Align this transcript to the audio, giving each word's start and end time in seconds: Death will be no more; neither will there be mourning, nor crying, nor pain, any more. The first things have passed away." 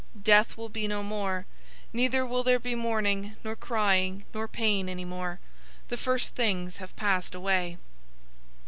Death 0.23 0.57
will 0.57 0.67
be 0.69 0.87
no 0.87 1.03
more; 1.03 1.45
neither 1.93 2.25
will 2.25 2.41
there 2.43 2.57
be 2.57 2.73
mourning, 2.73 3.35
nor 3.43 3.55
crying, 3.55 4.25
nor 4.33 4.47
pain, 4.47 4.89
any 4.89 5.05
more. 5.05 5.39
The 5.89 5.95
first 5.95 6.33
things 6.33 6.77
have 6.77 6.95
passed 6.95 7.35
away." 7.35 7.77